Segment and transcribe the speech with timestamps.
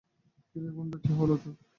[0.47, 1.53] কিরে কুন্দ, কী হল তোর?